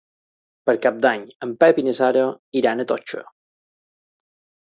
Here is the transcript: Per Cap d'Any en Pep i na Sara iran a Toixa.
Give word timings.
Per 0.69 0.73
Cap 0.85 0.95
d'Any 1.05 1.25
en 1.47 1.51
Pep 1.63 1.81
i 1.81 1.85
na 1.87 1.93
Sara 1.99 2.23
iran 2.61 2.81
a 2.81 2.87
Toixa. 2.93 3.23